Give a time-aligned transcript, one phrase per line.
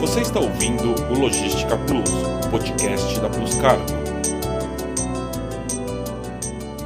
[0.00, 2.10] Você está ouvindo o Logística Plus,
[2.50, 3.84] podcast da Plus Cargo.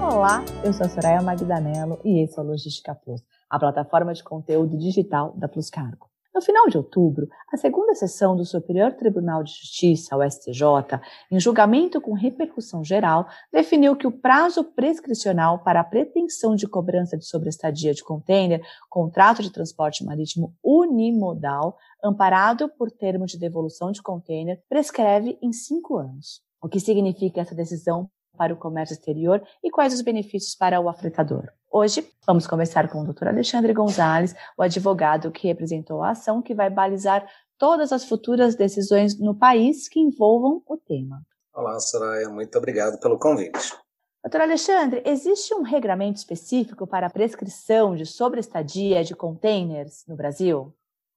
[0.00, 4.22] Olá, eu sou a Soraya Magdanello e esse é o Logística Plus, a plataforma de
[4.22, 6.09] conteúdo digital da Plus Cargo.
[6.32, 11.40] No final de outubro, a segunda sessão do Superior Tribunal de Justiça, o STJ, em
[11.40, 17.26] julgamento com repercussão geral, definiu que o prazo prescricional para a pretensão de cobrança de
[17.26, 24.62] sobreestadia de container, contrato de transporte marítimo unimodal, amparado por termo de devolução de container,
[24.68, 26.40] prescreve em cinco anos.
[26.62, 28.08] O que significa essa decisão
[28.40, 31.52] para o comércio exterior e quais os benefícios para o afretador.
[31.70, 33.28] Hoje, vamos conversar com o Dr.
[33.28, 39.20] Alexandre Gonzalez, o advogado que representou a ação que vai balizar todas as futuras decisões
[39.20, 41.20] no país que envolvam o tema.
[41.52, 43.76] Olá, Soraya, muito obrigado pelo convite.
[44.24, 50.74] Doutor Alexandre, existe um regramento específico para a prescrição de sobreestadia de containers no Brasil?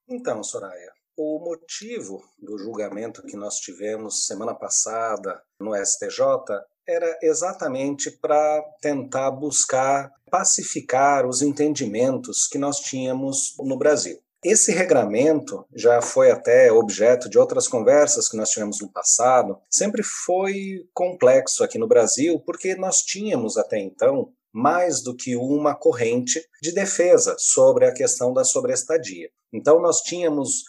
[0.10, 6.20] Então, Soraya, o motivo do julgamento que nós tivemos semana passada no STJ
[6.88, 14.20] era exatamente para tentar buscar pacificar os entendimentos que nós tínhamos no Brasil.
[14.44, 19.58] Esse regramento já foi até objeto de outras conversas que nós tivemos no passado.
[19.70, 25.74] Sempre foi complexo aqui no Brasil, porque nós tínhamos até então mais do que uma
[25.74, 29.30] corrente de defesa sobre a questão da sobreestadia.
[29.52, 30.64] Então, nós tínhamos,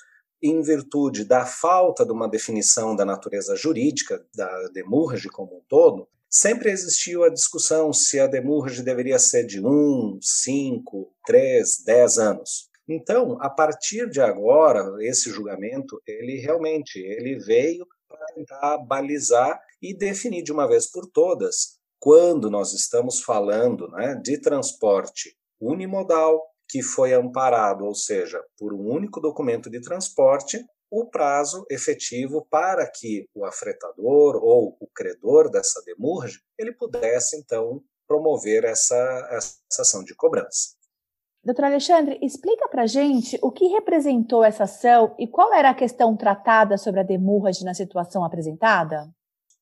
[0.44, 6.06] em virtude da falta de uma definição da natureza jurídica da demurge como um todo,
[6.28, 12.68] sempre existiu a discussão se a demurge deveria ser de um, cinco, três, dez anos.
[12.86, 19.96] Então, a partir de agora, esse julgamento, ele realmente ele veio para tentar balizar e
[19.96, 26.82] definir de uma vez por todas quando nós estamos falando né, de transporte unimodal, que
[26.82, 33.28] foi amparado, ou seja, por um único documento de transporte, o prazo efetivo para que
[33.34, 40.14] o afretador ou o credor dessa demurge ele pudesse então promover essa, essa ação de
[40.14, 40.74] cobrança.
[41.42, 46.16] Doutor Alexandre, explica para gente o que representou essa ação e qual era a questão
[46.16, 49.10] tratada sobre a demurrage na situação apresentada?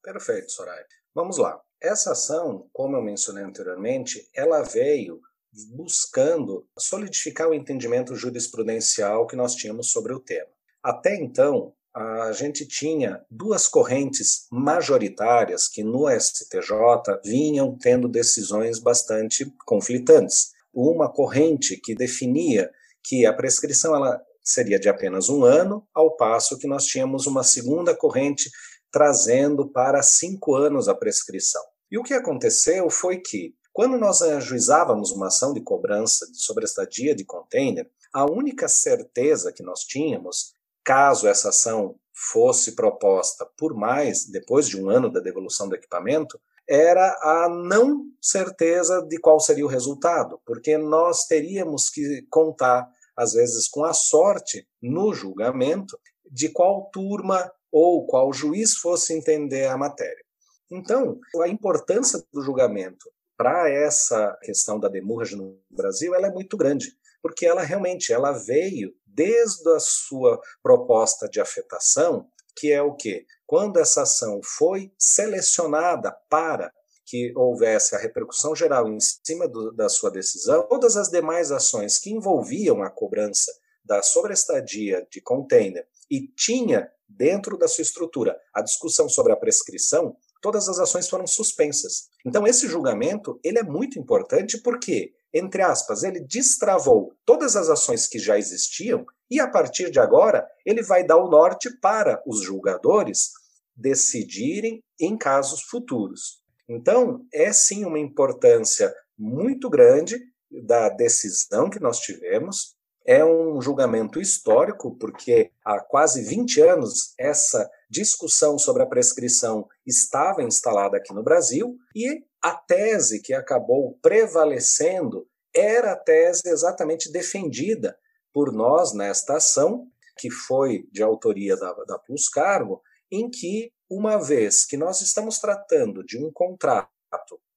[0.02, 0.86] Perfeito, Soraya.
[1.14, 1.60] Vamos lá.
[1.82, 5.20] Essa ação, como eu mencionei anteriormente, ela veio
[5.52, 10.48] buscando solidificar o entendimento jurisprudencial que nós tínhamos sobre o tema.
[10.82, 19.44] Até então, a gente tinha duas correntes majoritárias que no STJ vinham tendo decisões bastante
[19.66, 20.52] conflitantes.
[20.72, 22.70] Uma corrente que definia
[23.04, 27.44] que a prescrição ela seria de apenas um ano, ao passo que nós tínhamos uma
[27.44, 28.50] segunda corrente
[28.90, 31.62] trazendo para cinco anos a prescrição.
[31.90, 37.14] E o que aconteceu foi que, quando nós ajuizávamos uma ação de cobrança sobre estadia
[37.14, 44.26] de container, a única certeza que nós tínhamos caso essa ação fosse proposta por mais,
[44.26, 46.38] depois de um ano da devolução do equipamento,
[46.68, 53.32] era a não certeza de qual seria o resultado, porque nós teríamos que contar, às
[53.32, 55.98] vezes, com a sorte no julgamento
[56.30, 60.24] de qual turma ou qual juiz fosse entender a matéria.
[60.70, 63.10] Então, a importância do julgamento
[63.42, 68.30] para essa questão da demurge no Brasil ela é muito grande, porque ela realmente ela
[68.30, 73.26] veio desde a sua proposta de afetação, que é o quê?
[73.44, 76.72] Quando essa ação foi selecionada para
[77.04, 81.98] que houvesse a repercussão geral em cima do, da sua decisão, todas as demais ações
[81.98, 83.52] que envolviam a cobrança
[83.84, 90.16] da sobreestadia de container e tinha dentro da sua estrutura a discussão sobre a prescrição,
[90.42, 92.10] todas as ações foram suspensas.
[92.26, 98.06] Então esse julgamento ele é muito importante porque entre aspas, ele destravou todas as ações
[98.06, 102.42] que já existiam e a partir de agora ele vai dar o norte para os
[102.42, 103.30] julgadores
[103.74, 106.42] decidirem em casos futuros.
[106.68, 110.18] Então, é sim uma importância muito grande
[110.64, 112.76] da decisão que nós tivemos.
[113.04, 120.42] É um julgamento histórico, porque há quase 20 anos essa discussão sobre a prescrição estava
[120.42, 127.96] instalada aqui no Brasil e a tese que acabou prevalecendo era a tese exatamente defendida
[128.32, 134.16] por nós nesta ação, que foi de autoria da, da Plus Cargo, em que, uma
[134.16, 136.88] vez que nós estamos tratando de um contrato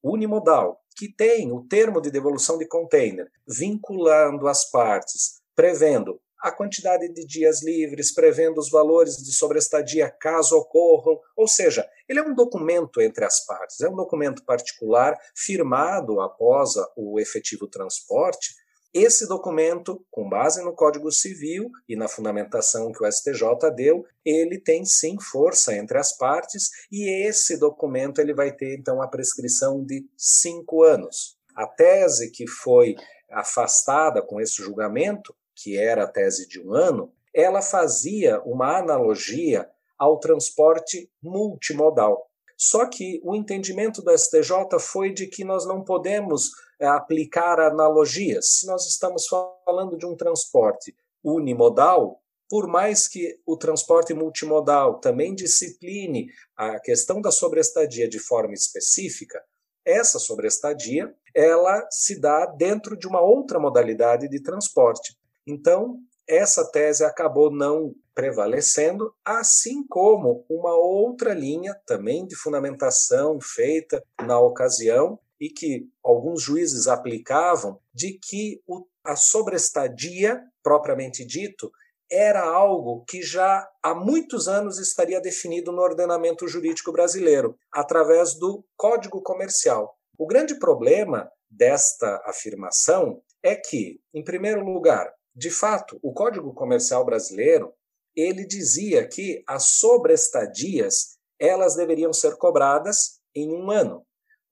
[0.03, 7.12] unimodal, que tem o termo de devolução de container vinculando as partes, prevendo a quantidade
[7.12, 12.36] de dias livres, prevendo os valores de sobreestadia caso ocorram, ou seja, ele é um
[12.36, 18.53] documento entre as partes, é um documento particular firmado após o efetivo transporte
[18.97, 24.57] esse documento, com base no Código Civil e na fundamentação que o STJ deu, ele
[24.57, 29.83] tem sim força entre as partes e esse documento ele vai ter então a prescrição
[29.83, 31.38] de cinco anos.
[31.53, 32.95] A tese que foi
[33.30, 39.69] afastada com esse julgamento, que era a tese de um ano, ela fazia uma analogia
[40.00, 42.30] ao transporte multimodal.
[42.57, 46.51] Só que o entendimento do STJ foi de que nós não podemos
[46.81, 48.57] aplicar analogias.
[48.57, 55.33] Se nós estamos falando de um transporte unimodal, por mais que o transporte multimodal também
[55.33, 59.42] discipline a questão da sobrestadia de forma específica,
[59.83, 65.16] essa sobrestadia ela se dá dentro de uma outra modalidade de transporte.
[65.45, 74.04] Então, essa tese acabou não prevalecendo, assim como uma outra linha também de fundamentação feita
[74.25, 81.71] na ocasião e que alguns juízes aplicavam de que o, a sobrestadia, propriamente dito,
[82.11, 88.63] era algo que já há muitos anos estaria definido no ordenamento jurídico brasileiro, através do
[88.77, 89.97] Código Comercial.
[90.17, 97.03] O grande problema desta afirmação é que, em primeiro lugar, de fato, o Código Comercial
[97.03, 97.73] brasileiro
[98.15, 104.05] ele dizia que as sobrestadias elas deveriam ser cobradas em um ano.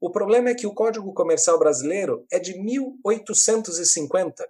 [0.03, 4.45] O problema é que o Código Comercial brasileiro é de 1850,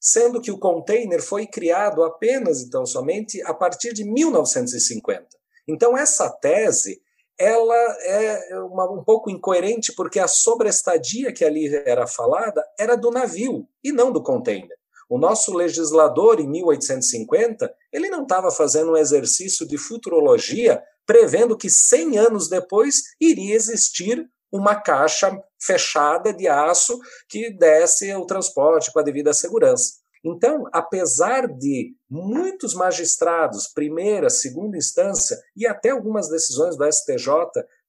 [0.00, 5.26] sendo que o container foi criado apenas, então, somente a partir de 1950.
[5.68, 7.02] Então, essa tese
[7.38, 13.10] ela é uma, um pouco incoerente porque a sobrestadia que ali era falada era do
[13.10, 14.74] navio e não do container.
[15.06, 21.68] O nosso legislador, em 1850, ele não estava fazendo um exercício de futurologia prevendo que
[21.68, 26.96] 100 anos depois iria existir uma caixa fechada de aço
[27.28, 29.94] que desse o transporte com a devida segurança.
[30.24, 37.26] Então, apesar de muitos magistrados, primeira, segunda instância e até algumas decisões do STJ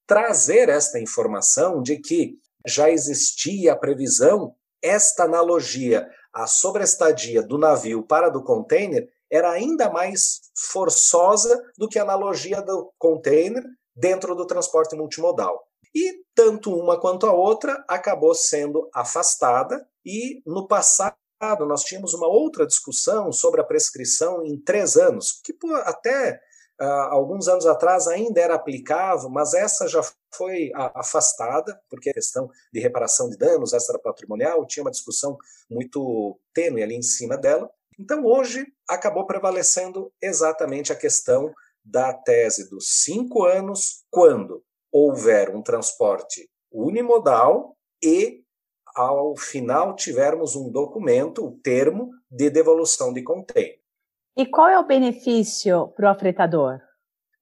[0.08, 2.34] trazer esta informação de que
[2.66, 9.90] já existia a previsão, esta analogia a sobrestadia do navio para do container era ainda
[9.90, 13.64] mais forçosa do que a analogia do container
[13.96, 15.65] dentro do transporte multimodal.
[15.96, 21.16] E tanto uma quanto a outra acabou sendo afastada, e no passado
[21.66, 26.40] nós tínhamos uma outra discussão sobre a prescrição em três anos, que até
[26.82, 30.02] uh, alguns anos atrás ainda era aplicável, mas essa já
[30.34, 35.38] foi afastada, porque a questão de reparação de danos extrapatrimonial tinha uma discussão
[35.70, 37.70] muito tênue ali em cima dela.
[37.98, 41.54] Então, hoje, acabou prevalecendo exatamente a questão
[41.84, 44.65] da tese dos cinco anos, quando
[44.98, 48.46] houver um transporte unimodal e,
[48.96, 53.78] ao final, tivermos um documento, o um termo de devolução de container.
[54.38, 56.80] E qual é o benefício para o afretador?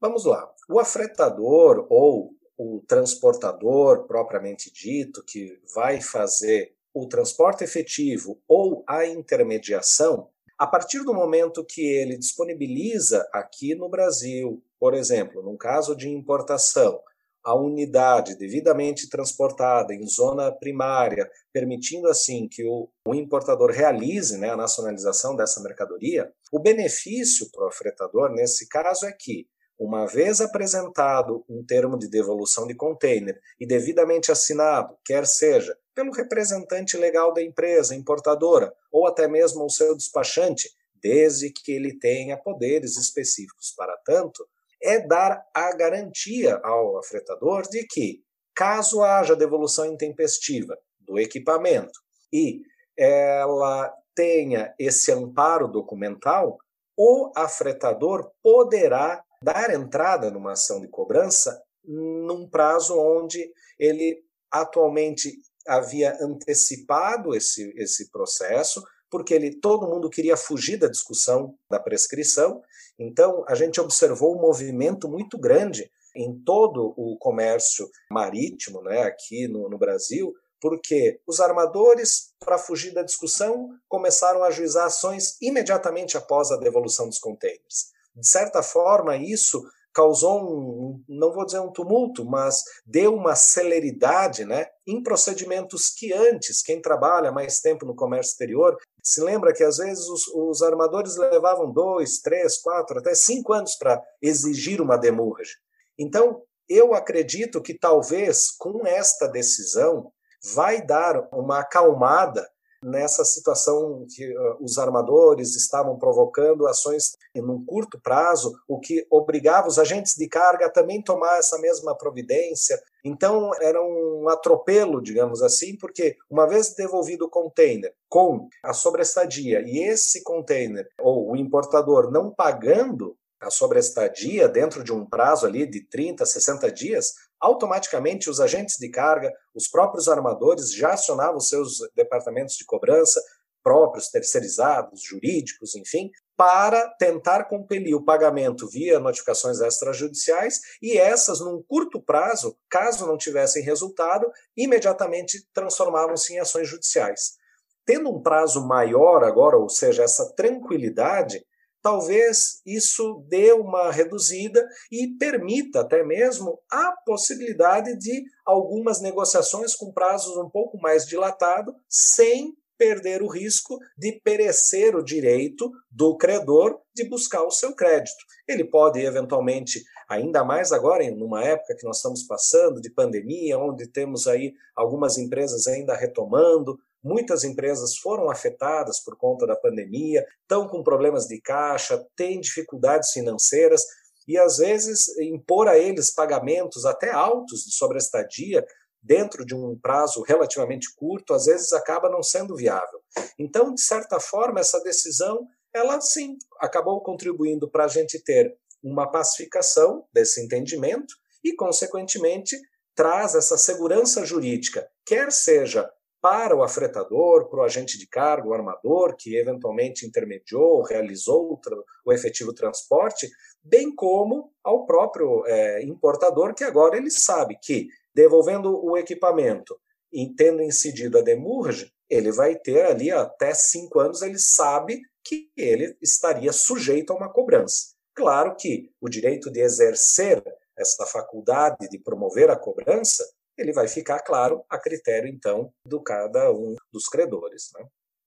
[0.01, 0.51] Vamos lá.
[0.67, 9.05] O afretador ou o transportador propriamente dito, que vai fazer o transporte efetivo ou a
[9.05, 10.27] intermediação,
[10.57, 16.09] a partir do momento que ele disponibiliza aqui no Brasil, por exemplo, num caso de
[16.09, 17.00] importação,
[17.44, 24.51] a unidade devidamente transportada em zona primária, permitindo assim que o, o importador realize né,
[24.51, 29.46] a nacionalização dessa mercadoria, o benefício para o afretador nesse caso é que,
[29.77, 36.12] uma vez apresentado um termo de devolução de container e devidamente assinado, quer seja pelo
[36.12, 40.70] representante legal da empresa importadora ou até mesmo o seu despachante,
[41.01, 44.48] desde que ele tenha poderes específicos para tanto,
[44.84, 48.22] é dar a garantia ao afretador de que,
[48.54, 52.00] caso haja devolução intempestiva do equipamento
[52.32, 52.62] e
[52.98, 56.58] ela tenha esse amparo documental,
[56.98, 65.34] o afretador poderá dar entrada numa ação de cobrança num prazo onde ele atualmente
[65.68, 72.62] havia antecipado esse, esse processo, porque ele todo mundo queria fugir da discussão da prescrição
[72.98, 79.48] então, a gente observou um movimento muito grande em todo o comércio marítimo né, aqui
[79.48, 86.15] no, no Brasil, porque os armadores, para fugir da discussão, começaram a ajuizar ações imediatamente
[86.15, 87.91] após a devolução dos containers.
[88.15, 89.62] De certa forma, isso
[89.93, 96.12] causou um, não vou dizer um tumulto, mas deu uma celeridade né, em procedimentos que
[96.12, 100.62] antes, quem trabalha mais tempo no comércio exterior, se lembra que às vezes os, os
[100.62, 105.55] armadores levavam dois, três, quatro, até cinco anos para exigir uma demurragem.
[105.97, 110.12] Então, eu acredito que talvez com esta decisão
[110.55, 112.50] vai dar uma acalmada
[112.84, 119.06] nessa situação que uh, os armadores estavam provocando ações em um curto prazo, o que
[119.10, 122.82] obrigava os agentes de carga a também tomar essa mesma providência.
[123.04, 129.62] Então, era um atropelo, digamos assim, porque uma vez devolvido o container com a sobrestadia
[129.62, 135.66] e esse container ou o importador não pagando a sobrestadia dentro de um prazo ali
[135.66, 141.79] de 30, 60 dias, automaticamente os agentes de carga, os próprios armadores já acionavam seus
[141.93, 143.21] departamentos de cobrança
[143.62, 151.63] próprios, terceirizados, jurídicos, enfim, para tentar compelir o pagamento via notificações extrajudiciais e essas, num
[151.63, 157.38] curto prazo, caso não tivessem resultado, imediatamente transformavam-se em ações judiciais.
[157.85, 161.45] Tendo um prazo maior agora, ou seja, essa tranquilidade,
[161.84, 169.92] talvez isso dê uma reduzida e permita até mesmo a possibilidade de algumas negociações com
[169.92, 176.80] prazos um pouco mais dilatados, sem perder o risco de perecer o direito do credor
[176.96, 178.24] de buscar o seu crédito.
[178.48, 183.60] Ele pode eventualmente, ainda mais agora, em uma época que nós estamos passando de pandemia,
[183.60, 190.25] onde temos aí algumas empresas ainda retomando, Muitas empresas foram afetadas por conta da pandemia,
[190.41, 193.83] estão com problemas de caixa, têm dificuldades financeiras
[194.27, 198.65] e às vezes impor a eles pagamentos até altos sobre a estadia
[199.01, 203.01] dentro de um prazo relativamente curto, às vezes acaba não sendo viável.
[203.38, 209.12] Então, de certa forma, essa decisão, ela sim acabou contribuindo para a gente ter uma
[209.12, 212.57] pacificação desse entendimento e, consequentemente,
[212.95, 215.89] traz essa segurança jurídica, quer seja
[216.24, 221.60] para o afretador, para o agente de carga, o armador, que eventualmente intermediou, realizou o,
[222.06, 223.30] o efetivo transporte,
[223.62, 229.77] bem como ao próprio é, importador, que agora ele sabe que, devolvendo o equipamento
[230.13, 235.51] e tendo incidido a demurge, ele vai ter ali até cinco anos, ele sabe que
[235.58, 237.96] ele estaria sujeito a uma cobrança.
[238.15, 240.42] Claro que o direito de exercer
[240.77, 243.25] essa faculdade de promover a cobrança
[243.57, 247.69] ele vai ficar, claro, a critério, então, do cada um dos credores.
[247.77, 247.86] Né?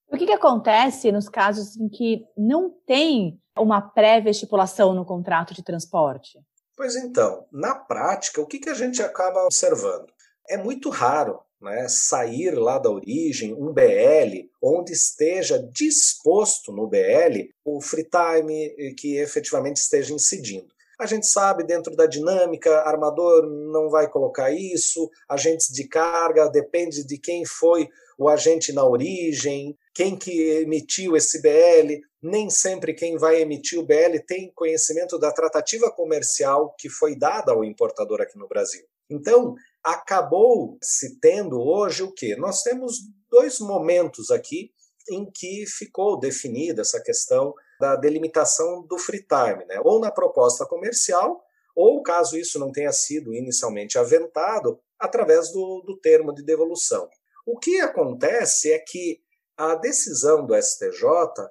[0.09, 5.53] O que, que acontece nos casos em que não tem uma prévia estipulação no contrato
[5.53, 6.39] de transporte?
[6.75, 10.07] Pois então, na prática, o que, que a gente acaba observando?
[10.47, 17.49] É muito raro né, sair lá da origem um BL onde esteja disposto no BL
[17.65, 20.67] o free time que efetivamente esteja incidindo.
[20.99, 27.05] A gente sabe dentro da dinâmica, armador não vai colocar isso, agentes de carga, depende
[27.05, 27.87] de quem foi
[28.17, 33.85] o agente na origem, quem que emitiu esse BL, nem sempre quem vai emitir o
[33.85, 38.83] BL tem conhecimento da tratativa comercial que foi dada ao importador aqui no Brasil.
[39.07, 42.35] Então, acabou se tendo hoje o que?
[42.35, 42.97] Nós temos
[43.29, 44.71] dois momentos aqui
[45.09, 49.79] em que ficou definida essa questão da delimitação do free time, né?
[49.83, 51.43] ou na proposta comercial,
[51.75, 57.07] ou caso isso não tenha sido inicialmente aventado, através do, do termo de devolução.
[57.45, 59.21] O que acontece é que
[59.55, 61.07] a decisão do STJ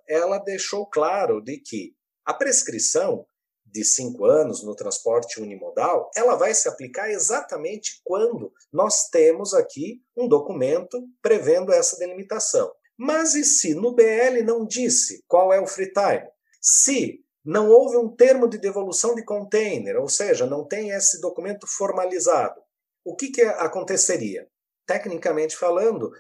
[0.09, 3.27] ela deixou claro de que a prescrição
[3.65, 10.01] de cinco anos no transporte unimodal, ela vai se aplicar exatamente quando nós temos aqui
[10.17, 12.73] um documento prevendo essa delimitação.
[12.99, 16.29] Mas e se no BL não disse qual é o free time?
[16.61, 21.67] Se não houve um termo de devolução de container, ou seja, não tem esse documento
[21.67, 22.61] formalizado,
[23.05, 24.49] o que, que aconteceria?
[24.87, 26.11] Tecnicamente falando,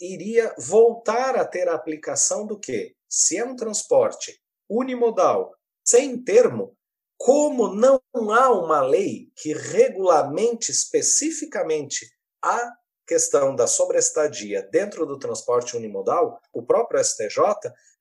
[0.00, 2.96] iria voltar a ter a aplicação do que?
[3.08, 6.76] Se é um transporte unimodal sem termo,
[7.16, 8.00] como não
[8.32, 12.10] há uma lei que regulamente especificamente
[12.42, 12.72] a
[13.12, 17.44] questão da sobrestadia dentro do transporte unimodal, o próprio STJ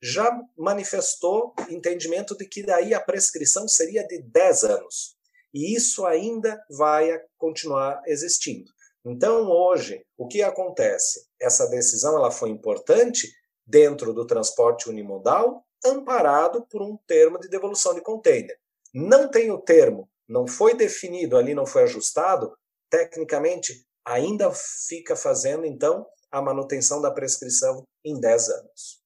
[0.01, 5.18] já manifestou entendimento de que daí a prescrição seria de 10 anos.
[5.53, 8.72] E isso ainda vai continuar existindo.
[9.03, 11.27] Então, hoje, o que acontece?
[11.41, 13.30] Essa decisão ela foi importante
[13.68, 18.58] dentro do transporte unimodal, amparado por um termo de devolução de container.
[18.94, 22.58] Não tem o termo, não foi definido ali, não foi ajustado,
[22.89, 24.51] tecnicamente ainda
[24.88, 29.01] fica fazendo, então, a manutenção da prescrição em 10 anos.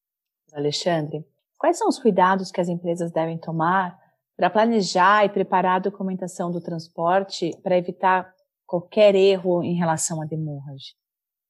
[0.54, 1.26] Alexandre,
[1.58, 3.98] quais são os cuidados que as empresas devem tomar
[4.38, 8.34] para planejar e preparar a documentação do transporte para evitar
[8.66, 10.96] qualquer erro em relação à demurrage?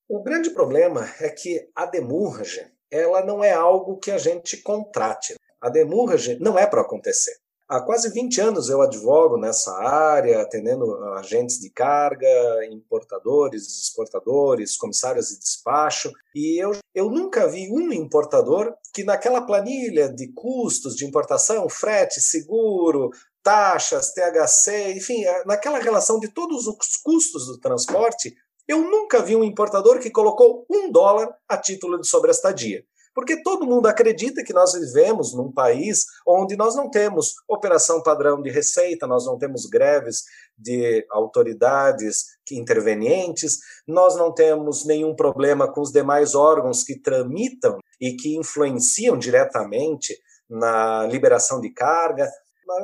[0.07, 5.35] O grande problema é que a demurrage ela não é algo que a gente contrate.
[5.59, 7.35] A demurrage não é para acontecer.
[7.67, 12.27] Há quase 20 anos eu advogo nessa área, atendendo agentes de carga,
[12.69, 20.07] importadores, exportadores, comissários de despacho, e eu, eu nunca vi um importador que naquela planilha
[20.07, 23.09] de custos de importação, frete, seguro,
[23.41, 28.35] taxas, THC, enfim, naquela relação de todos os custos do transporte,
[28.67, 32.85] eu nunca vi um importador que colocou um dólar a título de sobreestadia.
[33.15, 38.41] Porque todo mundo acredita que nós vivemos num país onde nós não temos operação padrão
[38.41, 40.25] de receita, nós não temos greves
[40.57, 48.17] de autoridades intervenientes, nós não temos nenhum problema com os demais órgãos que tramitam e
[48.17, 50.13] que influenciam diretamente
[50.49, 52.29] na liberação de carga.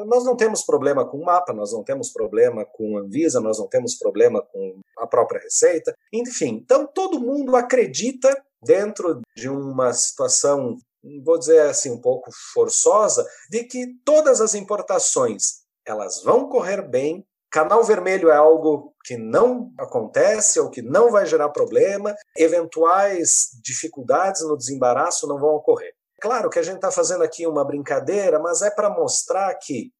[0.06, 3.60] Nós não temos problema com o mapa, nós não temos problema com a Anvisa, nós
[3.60, 5.94] não temos problema com a própria Receita.
[6.14, 8.32] Enfim, então todo mundo acredita
[8.64, 10.78] dentro de uma situação,
[11.24, 17.26] vou dizer assim, um pouco forçosa, de que todas as importações elas vão correr bem.
[17.50, 24.42] Canal vermelho é algo que não acontece ou que não vai gerar problema, eventuais dificuldades
[24.42, 25.94] no desembaraço não vão ocorrer.
[26.22, 29.92] Claro que a gente está fazendo aqui uma brincadeira, mas é para mostrar que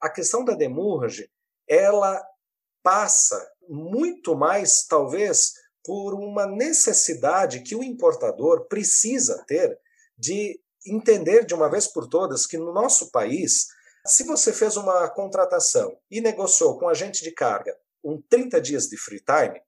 [0.00, 1.30] a questão da demurge
[1.68, 2.24] ela
[2.82, 5.52] passa muito mais, talvez,
[5.86, 9.78] por uma necessidade que o importador precisa ter
[10.18, 13.68] de entender de uma vez por todas que no nosso país,
[14.04, 18.96] se você fez uma contratação e negociou com agente de carga um 30 dias de
[18.96, 19.60] free time,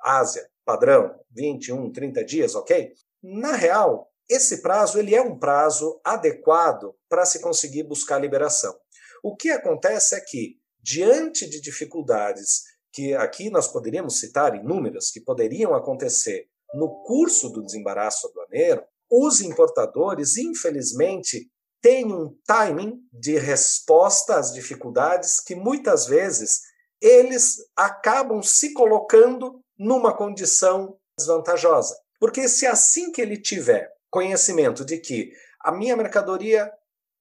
[0.00, 2.92] Ásia, padrão, 21, 30 dias, ok?
[3.22, 8.78] Na real, esse prazo ele é um prazo adequado para se conseguir buscar liberação.
[9.22, 15.20] O que acontece é que, diante de dificuldades que aqui nós poderíamos citar inúmeras que
[15.20, 24.36] poderiam acontecer no curso do desembaraço aduaneiro, os importadores, infelizmente, têm um timing de resposta
[24.36, 26.60] às dificuldades que muitas vezes
[27.00, 31.96] eles acabam se colocando numa condição desvantajosa.
[32.18, 36.70] Porque se assim que ele tiver conhecimento de que a minha mercadoria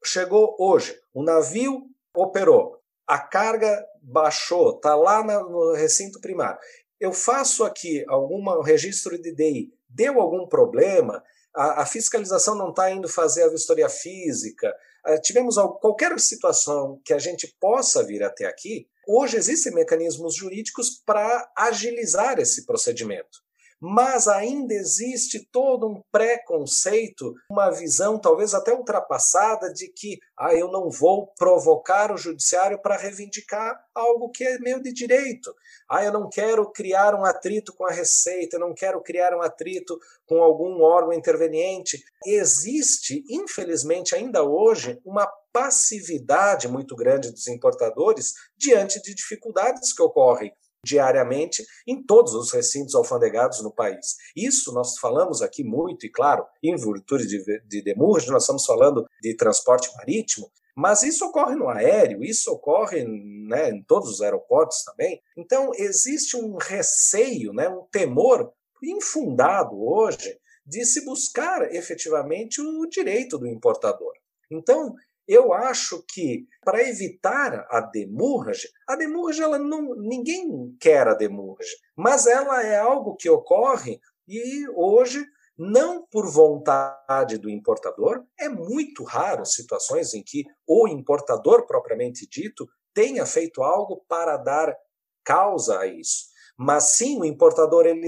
[0.03, 1.83] chegou hoje, o navio
[2.15, 6.59] operou, a carga baixou, está lá no recinto primário.
[6.99, 11.21] Eu faço aqui algum registro de DI, deu algum problema,
[11.53, 14.73] a, a fiscalização não está indo fazer a vistoria física,
[15.07, 21.01] uh, tivemos qualquer situação que a gente possa vir até aqui, hoje existem mecanismos jurídicos
[21.05, 23.46] para agilizar esse procedimento
[23.79, 30.71] mas ainda existe todo um preconceito, uma visão talvez até ultrapassada de que ah, eu
[30.71, 35.53] não vou provocar o judiciário para reivindicar algo que é meu de direito.
[35.89, 39.41] Ah, eu não quero criar um atrito com a Receita, eu não quero criar um
[39.41, 42.03] atrito com algum órgão interveniente.
[42.25, 50.53] Existe, infelizmente, ainda hoje, uma passividade muito grande dos importadores diante de dificuldades que ocorrem
[50.85, 54.15] diariamente em todos os recintos alfandegados no país.
[54.35, 59.05] Isso nós falamos aqui muito, e claro, em virtude de, de demurge, nós estamos falando
[59.21, 64.83] de transporte marítimo, mas isso ocorre no aéreo, isso ocorre né, em todos os aeroportos
[64.83, 65.19] também.
[65.35, 73.39] Então, existe um receio, né, um temor infundado hoje de se buscar efetivamente o direito
[73.39, 74.13] do importador.
[74.51, 74.93] Então,
[75.27, 81.75] eu acho que para evitar a demurge, a demurge ela não, ninguém quer a demurge,
[81.95, 85.25] mas ela é algo que ocorre e hoje
[85.57, 92.67] não por vontade do importador, é muito raro situações em que o importador propriamente dito
[92.93, 94.75] tenha feito algo para dar
[95.23, 96.27] causa a isso.
[96.57, 98.07] Mas sim, o importador ele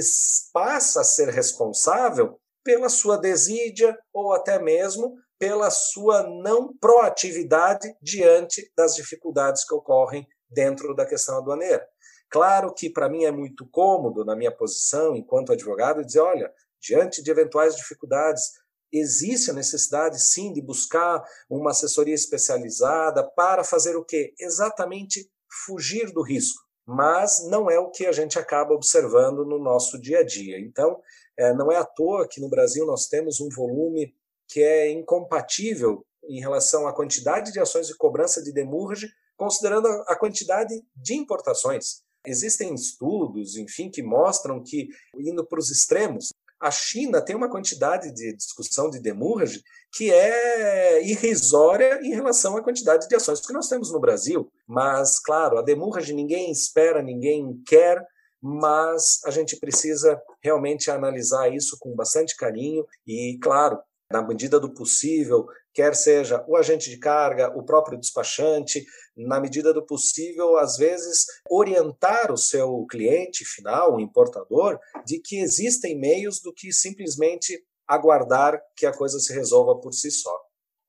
[0.53, 8.69] passa a ser responsável pela sua desídia ou até mesmo pela sua não proatividade diante
[8.75, 11.87] das dificuldades que ocorrem dentro da questão aduaneira.
[12.29, 17.23] Claro que para mim é muito cômodo, na minha posição enquanto advogado, dizer: olha, diante
[17.23, 18.43] de eventuais dificuldades,
[18.91, 24.33] existe a necessidade sim de buscar uma assessoria especializada para fazer o quê?
[24.39, 25.29] Exatamente
[25.65, 26.61] fugir do risco.
[26.85, 30.59] Mas não é o que a gente acaba observando no nosso dia a dia.
[30.59, 30.99] Então,
[31.37, 34.13] é, não é à toa que no Brasil nós temos um volume
[34.49, 39.07] que é incompatível em relação à quantidade de ações de cobrança de demurge,
[39.37, 42.01] considerando a quantidade de importações.
[42.25, 48.13] Existem estudos, enfim, que mostram que, indo para os extremos, a China tem uma quantidade
[48.13, 53.69] de discussão de demurge que é irrisória em relação à quantidade de ações que nós
[53.69, 54.51] temos no Brasil.
[54.67, 58.05] Mas, claro, a demurge ninguém espera, ninguém quer,
[58.41, 63.79] mas a gente precisa realmente analisar isso com bastante carinho e, claro,
[64.11, 68.83] na medida do possível, quer seja o agente de carga, o próprio despachante,
[69.15, 75.39] na medida do possível, às vezes, orientar o seu cliente final, o importador, de que
[75.39, 80.35] existem meios do que simplesmente aguardar que a coisa se resolva por si só.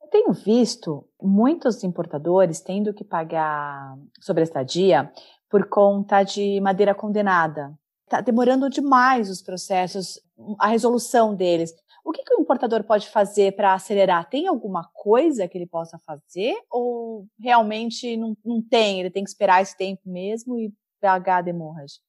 [0.02, 5.12] Eu tenho visto muitos importadores tendo que pagar sobre estadia
[5.48, 7.74] por conta de madeira condenada.
[8.04, 10.20] Está demorando demais os processos,
[10.58, 11.72] a resolução deles.
[12.04, 14.28] O que, que o importador pode fazer para acelerar?
[14.28, 19.00] Tem alguma coisa que ele possa fazer ou realmente não, não tem?
[19.00, 22.00] Ele tem que esperar esse tempo mesmo e pagar a demorrage?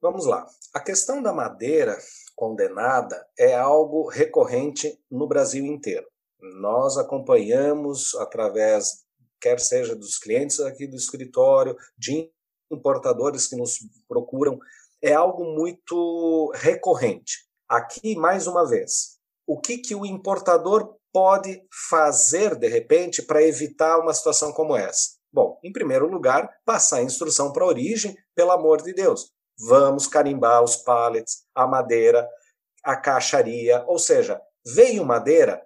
[0.00, 0.46] Vamos lá.
[0.74, 1.96] A questão da madeira
[2.34, 6.06] condenada é algo recorrente no Brasil inteiro.
[6.60, 9.04] Nós acompanhamos através,
[9.40, 12.30] quer seja dos clientes aqui do escritório, de
[12.70, 14.58] importadores que nos procuram,
[15.02, 17.46] é algo muito recorrente.
[17.68, 19.19] Aqui, mais uma vez,
[19.50, 21.60] o que, que o importador pode
[21.90, 25.16] fazer, de repente, para evitar uma situação como essa?
[25.32, 29.32] Bom, em primeiro lugar, passar a instrução para a origem, pelo amor de Deus.
[29.58, 32.28] Vamos carimbar os pallets, a madeira,
[32.84, 35.60] a caixaria, ou seja, veio madeira,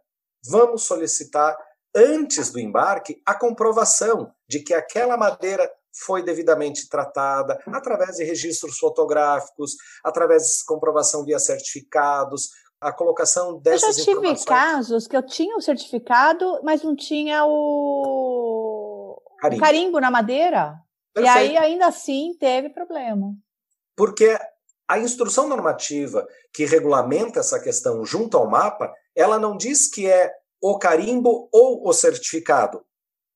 [0.48, 1.54] vamos solicitar
[1.94, 8.78] antes do embarque a comprovação de que aquela madeira foi devidamente tratada através de registros
[8.78, 12.48] fotográficos, através de comprovação via certificados,
[12.84, 17.42] a colocação dessas eu já tive casos que eu tinha o certificado, mas não tinha
[17.46, 20.78] o carimbo, o carimbo na madeira.
[21.14, 21.36] Perfeito.
[21.36, 23.34] E aí, ainda assim, teve problema.
[23.96, 24.38] Porque
[24.86, 30.30] a instrução normativa que regulamenta essa questão junto ao mapa, ela não diz que é
[30.60, 32.84] o carimbo ou o certificado.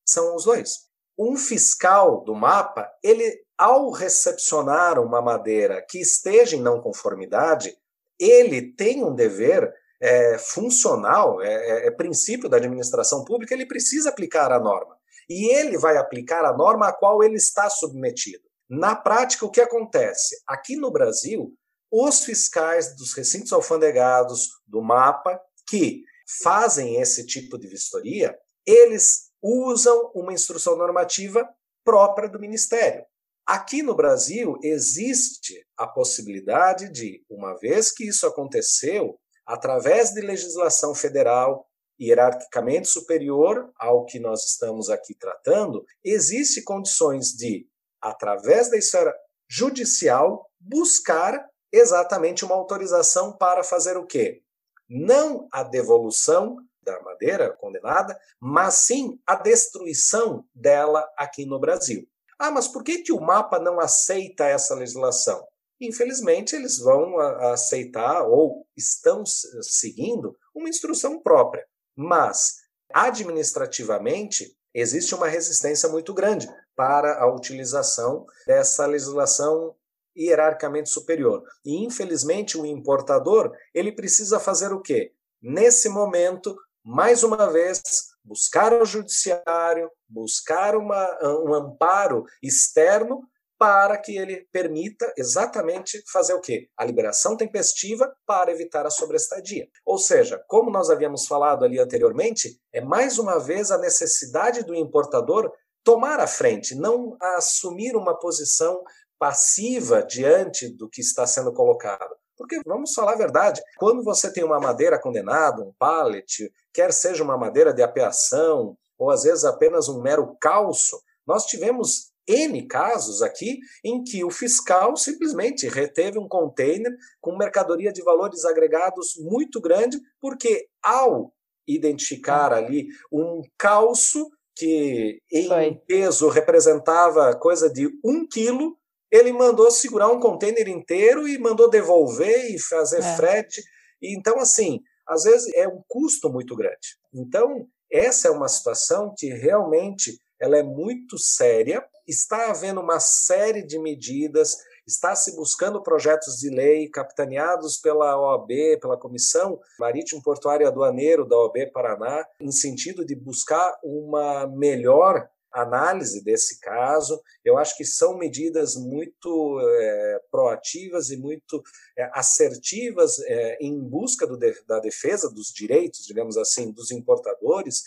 [0.05, 0.89] São os dois.
[1.17, 7.75] Um fiscal do mapa, ele, ao recepcionar uma madeira que esteja em não conformidade,
[8.19, 14.09] ele tem um dever é, funcional, é, é, é, princípio da administração pública, ele precisa
[14.09, 14.97] aplicar a norma.
[15.29, 18.43] E ele vai aplicar a norma a qual ele está submetido.
[18.69, 20.41] Na prática, o que acontece?
[20.47, 21.53] Aqui no Brasil,
[21.91, 26.03] os fiscais dos recintos alfandegados do MAPA, que
[26.43, 31.47] fazem esse tipo de vistoria, eles usam uma instrução normativa
[31.83, 33.03] própria do Ministério.
[33.49, 40.93] Aqui no Brasil existe a possibilidade de, uma vez que isso aconteceu, através de legislação
[40.93, 41.67] federal
[41.99, 47.67] hierarquicamente superior ao que nós estamos aqui tratando, existe condições de,
[47.99, 49.11] através da esfera
[49.49, 54.43] judicial, buscar exatamente uma autorização para fazer o quê?
[54.87, 62.07] Não a devolução da madeira condenada, mas sim a destruição dela aqui no Brasil.
[62.39, 65.45] Ah, mas por que, que o mapa não aceita essa legislação?
[65.81, 71.65] Infelizmente, eles vão aceitar ou estão seguindo uma instrução própria.
[71.95, 72.55] Mas,
[72.93, 79.75] administrativamente, existe uma resistência muito grande para a utilização dessa legislação
[80.17, 81.43] hierarquicamente superior.
[81.65, 85.13] E, infelizmente, o importador ele precisa fazer o quê?
[85.41, 87.81] Nesse momento, mais uma vez,
[88.23, 93.27] buscar o judiciário, buscar uma, um amparo externo
[93.59, 96.69] para que ele permita exatamente fazer o quê?
[96.77, 99.67] A liberação tempestiva para evitar a sobrestadia.
[99.85, 104.73] Ou seja, como nós havíamos falado ali anteriormente, é mais uma vez a necessidade do
[104.73, 105.51] importador
[105.83, 108.81] tomar a frente, não assumir uma posição
[109.19, 112.15] passiva diante do que está sendo colocado.
[112.39, 117.21] Porque, vamos falar a verdade, quando você tem uma madeira condenada, um pallet, quer seja
[117.21, 120.97] uma madeira de apeação, ou às vezes apenas um mero calço,
[121.27, 127.91] nós tivemos N casos aqui em que o fiscal simplesmente reteve um container com mercadoria
[127.91, 131.33] de valores agregados muito grande, porque ao
[131.67, 135.81] identificar ali um calço que em Foi.
[135.85, 138.77] peso representava coisa de um quilo,
[139.11, 143.15] ele mandou segurar um container inteiro e mandou devolver e fazer é.
[143.15, 143.61] frete.
[144.01, 146.97] E, então, assim, às vezes é um custo muito grande.
[147.13, 151.83] Então, essa é uma situação que realmente ela é muito séria.
[152.07, 154.55] Está havendo uma série de medidas,
[154.87, 161.37] está se buscando projetos de lei capitaneados pela OAB, pela Comissão Marítimo Portuário Aduaneiro da
[161.37, 167.21] OAB Paraná, em sentido de buscar uma melhor análise desse caso.
[167.43, 171.63] Eu acho que são medidas muito é, proativas e muito
[171.97, 177.83] é, assertivas é, em busca do, da defesa dos direitos, digamos assim, dos importadores,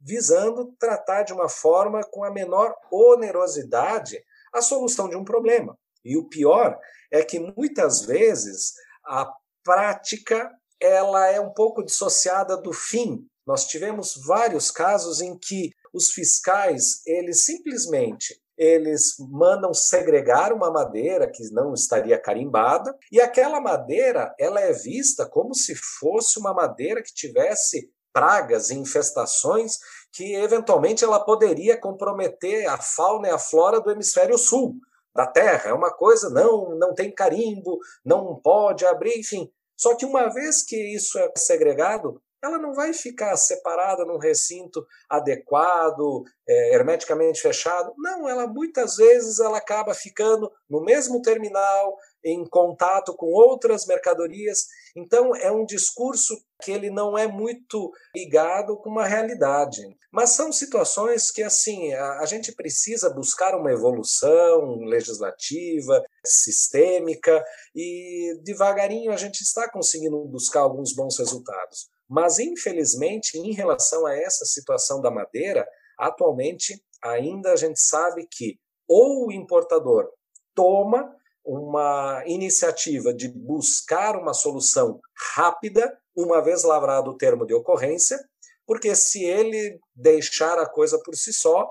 [0.00, 5.76] visando tratar de uma forma com a menor onerosidade a solução de um problema.
[6.04, 6.78] E o pior
[7.10, 8.74] é que muitas vezes
[9.04, 9.30] a
[9.64, 10.50] prática
[10.80, 13.26] ela é um pouco dissociada do fim.
[13.46, 21.30] Nós tivemos vários casos em que os fiscais, eles simplesmente eles mandam segregar uma madeira
[21.30, 27.02] que não estaria carimbada e aquela madeira ela é vista como se fosse uma madeira
[27.02, 29.78] que tivesse pragas e infestações
[30.10, 34.76] que eventualmente ela poderia comprometer a fauna e a flora do hemisfério sul
[35.14, 35.68] da Terra.
[35.68, 39.50] É uma coisa não não tem carimbo, não pode abrir, enfim.
[39.76, 44.84] Só que uma vez que isso é segregado, ela não vai ficar separada num recinto
[45.08, 47.92] adequado, é, hermeticamente fechado.
[47.98, 54.66] Não, ela muitas vezes ela acaba ficando no mesmo terminal, em contato com outras mercadorias.
[54.96, 59.82] Então é um discurso que ele não é muito ligado com uma realidade.
[60.10, 68.40] Mas são situações que assim a, a gente precisa buscar uma evolução legislativa, sistêmica e
[68.42, 71.88] devagarinho a gente está conseguindo buscar alguns bons resultados.
[72.08, 75.66] Mas, infelizmente, em relação a essa situação da madeira,
[75.98, 80.08] atualmente ainda a gente sabe que ou o importador
[80.54, 81.14] toma
[81.44, 85.00] uma iniciativa de buscar uma solução
[85.34, 88.18] rápida, uma vez lavrado o termo de ocorrência,
[88.66, 91.68] porque se ele deixar a coisa por si só,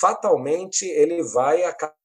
[0.00, 1.97] fatalmente ele vai acabar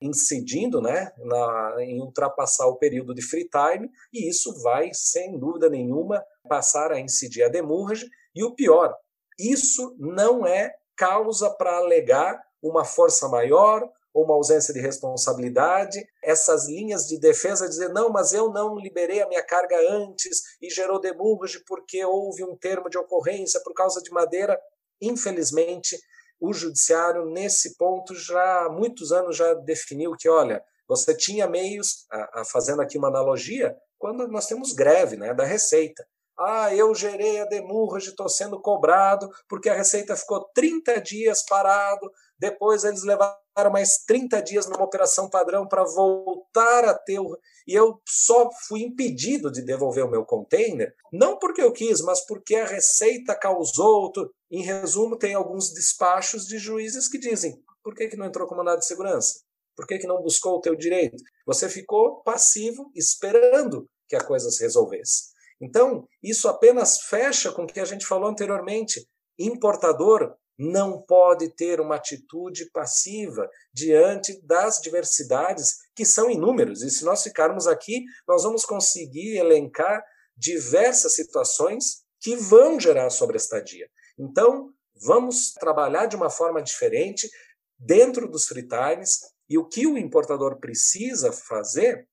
[0.00, 5.68] incidindo né, na, em ultrapassar o período de free time, e isso vai, sem dúvida
[5.68, 8.08] nenhuma, passar a incidir a demurge.
[8.34, 8.94] E o pior,
[9.38, 16.66] isso não é causa para alegar uma força maior ou uma ausência de responsabilidade, essas
[16.66, 20.98] linhas de defesa dizer não, mas eu não liberei a minha carga antes e gerou
[20.98, 24.58] demurge porque houve um termo de ocorrência por causa de madeira.
[25.02, 25.98] Infelizmente,
[26.40, 32.06] o judiciário nesse ponto já há muitos anos já definiu que, olha, você tinha meios,
[32.10, 36.06] a, a, fazendo aqui uma analogia, quando nós temos greve né, da Receita.
[36.38, 42.10] Ah, eu gerei a demurge, estou sendo cobrado, porque a Receita ficou 30 dias parado,
[42.38, 47.38] depois eles levaram mais 30 dias numa operação padrão para voltar a ter o.
[47.66, 52.24] E eu só fui impedido de devolver o meu container, não porque eu quis, mas
[52.26, 54.12] porque a Receita causou.
[54.50, 58.54] Em resumo, tem alguns despachos de juízes que dizem: por que, que não entrou com
[58.54, 59.40] mandado de segurança?
[59.76, 61.22] Por que, que não buscou o teu direito?
[61.46, 65.34] Você ficou passivo esperando que a coisa se resolvesse.
[65.60, 69.06] Então, isso apenas fecha com o que a gente falou anteriormente.
[69.38, 76.80] Importador não pode ter uma atitude passiva diante das diversidades que são inúmeras.
[76.80, 80.02] E se nós ficarmos aqui, nós vamos conseguir elencar
[80.36, 83.88] diversas situações que vão gerar sobreestadia.
[84.18, 87.30] Então, vamos trabalhar de uma forma diferente
[87.78, 92.08] dentro dos free times e o que o importador precisa fazer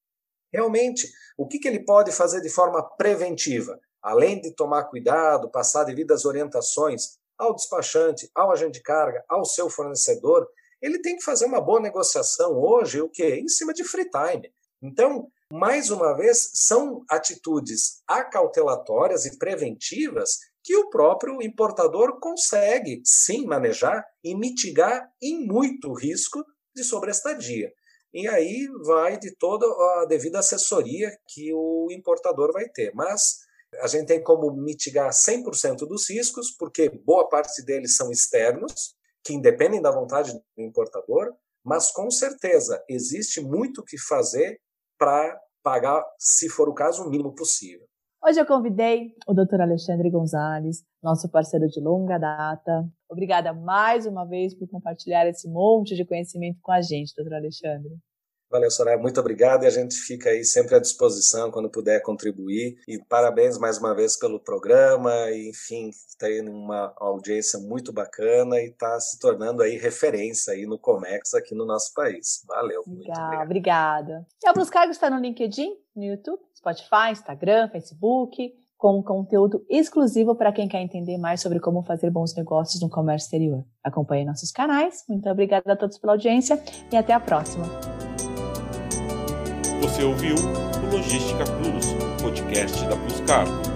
[0.53, 3.79] Realmente, o que, que ele pode fazer de forma preventiva?
[3.99, 9.67] Além de tomar cuidado, passar devidas orientações ao despachante, ao agente de carga, ao seu
[9.67, 10.47] fornecedor,
[10.79, 13.37] ele tem que fazer uma boa negociação hoje, o quê?
[13.37, 14.53] Em cima de free time.
[14.79, 23.45] Então, mais uma vez, são atitudes acautelatórias e preventivas que o próprio importador consegue sim
[23.45, 26.43] manejar e mitigar em muito risco
[26.75, 27.71] de sobrestadia.
[28.13, 32.93] E aí vai de toda a devida assessoria que o importador vai ter.
[32.93, 33.39] Mas
[33.81, 39.33] a gente tem como mitigar 100% dos riscos, porque boa parte deles são externos, que
[39.33, 44.61] independem da vontade do importador, mas com certeza existe muito o que fazer
[44.97, 47.87] para pagar, se for o caso, o mínimo possível.
[48.25, 49.59] Hoje eu convidei o Dr.
[49.59, 52.89] Alexandre Gonzalez, nosso parceiro de longa data.
[53.09, 57.33] Obrigada mais uma vez por compartilhar esse monte de conhecimento com a gente, Dr.
[57.33, 57.91] Alexandre.
[58.53, 62.75] Valeu, Soraya, muito obrigado e a gente fica aí sempre à disposição quando puder contribuir.
[62.87, 68.59] E parabéns mais uma vez pelo programa, e, enfim, está aí numa audiência muito bacana
[68.59, 72.43] e está se tornando aí referência aí no Comex aqui no nosso país.
[72.47, 72.83] Valeu.
[72.85, 74.23] Legal, obrigada.
[74.43, 80.35] E a Plus Cargo está no LinkedIn, no YouTube, Spotify, Instagram, Facebook, com conteúdo exclusivo
[80.35, 83.65] para quem quer entender mais sobre como fazer bons negócios no comércio exterior.
[83.83, 85.03] Acompanhe nossos canais.
[85.09, 86.61] Muito obrigada a todos pela audiência
[86.91, 87.92] e até a próxima.
[89.83, 91.85] Você ouviu o Logística Plus,
[92.21, 93.72] podcast da Plus Cargo.